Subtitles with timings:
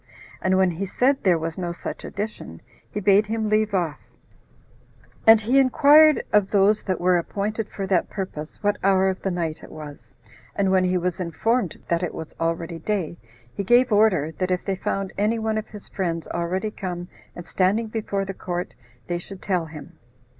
[0.41, 2.59] and when he said there was no such addition,
[2.89, 3.99] he bade him leave off;
[5.27, 9.29] and he inquired of those that were appointed for that purpose, what hour of the
[9.29, 10.15] night it was;
[10.55, 13.15] and when he was informed that it was already day,
[13.53, 17.45] he gave order, that if they found any one of his friends already come, and
[17.45, 18.73] standing before the court,
[19.05, 19.99] they should tell him.